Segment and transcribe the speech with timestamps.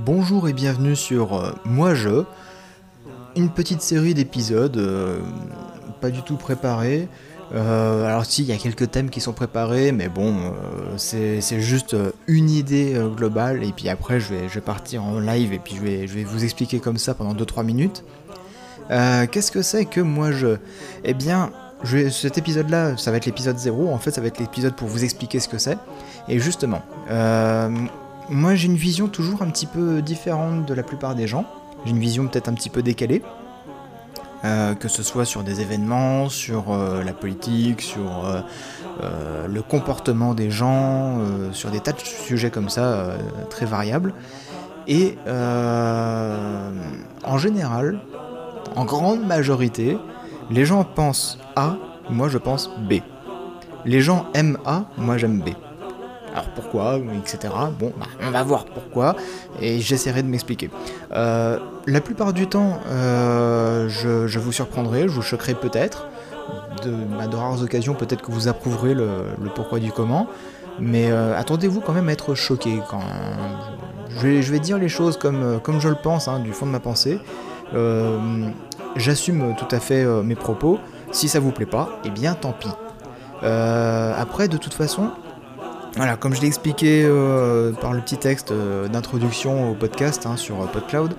[0.00, 2.22] Bonjour et bienvenue sur euh, Moi Je,
[3.34, 5.18] une petite série d'épisodes euh,
[6.00, 7.08] pas du tout préparés.
[7.52, 10.54] Euh, alors si, il y a quelques thèmes qui sont préparés, mais bon,
[10.96, 11.96] c'est juste
[12.28, 16.06] une idée globale, et puis après je vais, partir en live, et puis je vais,
[16.06, 18.04] je vais vous expliquer comme ça pendant 2-3 minutes.
[18.88, 20.58] Qu'est-ce que c'est que Moi Je?
[21.02, 21.50] Eh bien,
[22.10, 25.02] cet épisode-là, ça va être l'épisode 0, en fait ça va être l'épisode pour vous
[25.02, 25.78] expliquer ce que c'est.
[26.28, 26.82] Et justement,
[28.30, 31.44] moi j'ai une vision toujours un petit peu différente de la plupart des gens.
[31.84, 33.22] J'ai une vision peut-être un petit peu décalée.
[34.44, 40.32] Euh, que ce soit sur des événements, sur euh, la politique, sur euh, le comportement
[40.32, 41.18] des gens,
[41.52, 43.16] sur des tas de sujets comme ça,
[43.50, 44.14] très variables.
[44.86, 48.00] Et en général,
[48.76, 49.98] en grande majorité,
[50.50, 51.76] les gens pensent A,
[52.08, 52.94] moi je pense B.
[53.84, 55.50] Les gens aiment A, moi j'aime B
[56.38, 57.52] alors pourquoi, etc.
[57.80, 59.16] Bon, bah, on va voir pourquoi,
[59.60, 60.70] et j'essaierai de m'expliquer.
[61.12, 66.06] Euh, la plupart du temps, euh, je, vous surprendrai, je vous choquerai peut-être,
[66.84, 69.08] de, à de rares occasions, peut-être que vous approuverez le,
[69.56, 70.28] pourquoi du comment,
[70.78, 72.80] mais euh, attendez-vous quand même à être choqué.
[72.88, 73.02] Quand,
[74.10, 76.80] je, vais, dire les choses comme, comme je le pense, hein, du fond de ma
[76.80, 77.18] pensée.
[78.96, 80.78] J'assume tout à fait mes propos.
[81.10, 82.70] Si ça vous plaît pas, eh bien tant pis.
[83.42, 85.10] après, de toute façon,
[85.98, 90.36] voilà, comme je l'ai expliqué euh, par le petit texte euh, d'introduction au podcast hein,
[90.36, 91.16] sur euh, PodCloud,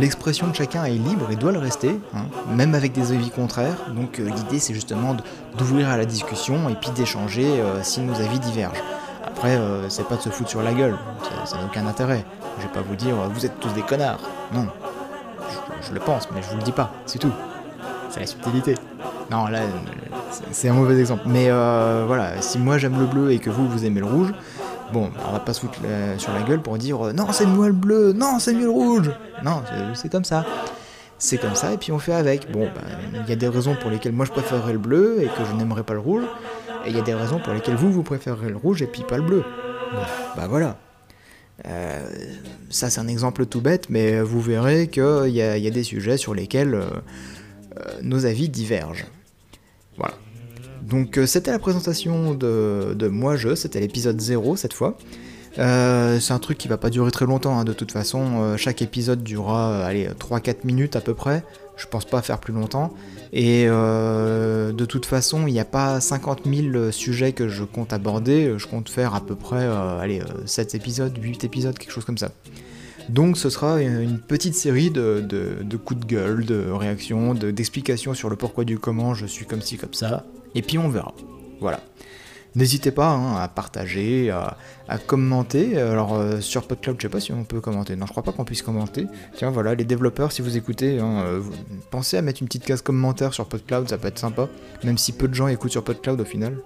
[0.00, 3.76] l'expression de chacun est libre et doit le rester, hein, même avec des avis contraires.
[3.94, 5.14] Donc l'idée c'est justement
[5.58, 8.80] d'ouvrir à la discussion et puis d'échanger si nos avis divergent.
[9.26, 9.60] Après,
[9.90, 10.96] c'est pas de se foutre sur la gueule,
[11.44, 12.24] ça n'a aucun intérêt.
[12.58, 14.20] Je vais pas vous dire vous êtes tous des connards.
[14.54, 14.66] Non,
[15.50, 17.32] je, je le pense, mais je vous le dis pas, c'est tout.
[18.08, 18.76] C'est la subtilité.
[19.30, 19.60] Non, là,
[20.52, 21.22] c'est un mauvais exemple.
[21.26, 24.32] Mais euh, voilà, si moi j'aime le bleu et que vous, vous aimez le rouge,
[24.92, 25.78] bon, on va pas se foutre
[26.18, 28.70] sur la gueule pour dire euh, non, c'est moi le bleu, non, c'est mieux le
[28.70, 29.10] rouge.
[29.44, 29.62] Non,
[29.94, 30.44] c'est comme ça.
[31.16, 32.50] C'est comme ça et puis on fait avec.
[32.50, 32.82] Bon, bah,
[33.14, 35.54] il y a des raisons pour lesquelles moi je préférerais le bleu et que je
[35.56, 36.24] n'aimerais pas le rouge.
[36.84, 39.02] Et il y a des raisons pour lesquelles vous, vous préférez le rouge et puis
[39.08, 39.42] pas le bleu.
[40.36, 40.76] bah voilà.
[41.66, 42.02] Euh,
[42.68, 46.16] ça c'est un exemple tout bête, mais vous verrez qu'il y, y, a des sujets
[46.16, 46.76] sur lesquels
[48.02, 49.06] nos avis divergent.
[49.96, 50.14] Voilà.
[50.84, 54.96] Donc euh, c'était la présentation de, Moi Je, c'était l'épisode 0 cette fois.
[55.58, 58.42] Euh, c'est un truc qui va pas durer très longtemps, hein, de toute façon.
[58.42, 61.44] Euh, chaque épisode durera allez, 3-4 minutes à peu près.
[61.76, 62.92] Je pense pas faire plus longtemps.
[63.32, 68.54] Et de toute façon, il n'y a pas 50 000 sujets que je compte aborder.
[68.58, 72.30] Je compte faire à peu près allez, 7 épisodes, 8 épisodes, quelque chose comme ça.
[73.08, 78.36] Donc ce sera une petite série de, coups de gueule, de réactions, d'explications sur le
[78.36, 81.14] pourquoi du comment je suis comme ci, comme ça, et puis on verra.
[81.60, 81.80] Voilà.
[82.56, 84.56] N'hésitez pas hein, à partager, à,
[85.06, 85.76] commenter.
[85.76, 87.96] Alors euh, sur PodCloud, je sais pas si on peut commenter.
[87.96, 89.06] Non, je crois pas qu'on puisse commenter.
[89.34, 91.42] Tiens, voilà, les développeurs, si vous écoutez, hein, euh,
[91.90, 94.48] pensez à mettre une petite case commentaire sur PodCloud, ça peut être sympa.
[94.84, 96.56] Même si peu de gens écoutent sur PodCloud au final,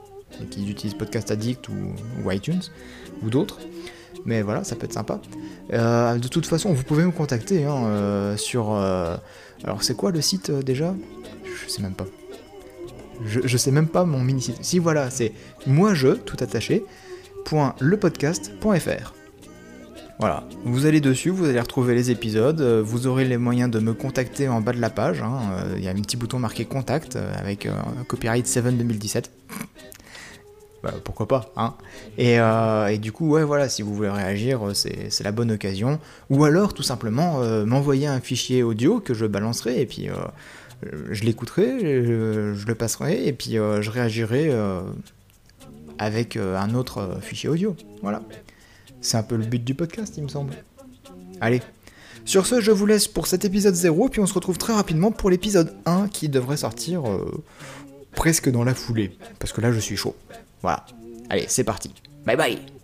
[0.43, 2.61] et qu'ils utilisent Podcast Addict ou iTunes,
[3.23, 3.59] ou d'autres
[4.25, 5.21] mais voilà, ça peut être sympa.
[5.73, 8.73] Euh, de toute façon, vous pouvez me contacter hein, euh, sur.
[8.73, 9.17] Euh,
[9.65, 10.95] alors, c'est quoi le site déjà?
[11.45, 12.07] Je sais même pas.
[13.25, 14.59] Je, sais même pas mon mini site.
[14.61, 15.33] Si voilà, c'est
[15.67, 16.85] moi je tout attaché
[17.81, 19.15] .lepodcast.fr.
[20.21, 23.95] Voilà, vous allez dessus, vous allez retrouver les épisodes, vous aurez les moyens de me
[23.95, 25.23] contacter en bas de la page.
[25.23, 25.41] Hein,
[25.77, 27.69] il y a un petit bouton marqué contact avec
[28.09, 29.31] copyright 7 2017.
[30.83, 31.75] Bah, pourquoi pas, hein
[32.21, 35.99] euh, et, du coup, ouais, voilà, si vous voulez réagir, euh, c'est la bonne occasion.
[36.31, 40.09] Ou alors, tout simplement, euh, m'envoyer un fichier audio que je balancerai, et puis
[41.11, 44.53] je l'écouterai, je, le passerai, et puis je réagirai
[45.99, 47.77] avec un autre fichier audio.
[48.03, 48.23] Voilà.
[49.01, 50.55] C'est un peu le but du podcast, il me semble.
[51.41, 51.63] Allez.
[52.25, 55.11] Sur ce, je vous laisse pour cet épisode 0, puis on se retrouve très rapidement
[55.11, 57.03] pour l'épisode 1 qui devrait sortir
[58.15, 59.17] presque dans la foulée.
[59.41, 60.15] Parce que là, je suis chaud.
[60.63, 60.85] Voilà.
[61.31, 61.93] Allez, c'est parti.
[62.25, 62.78] Bye bye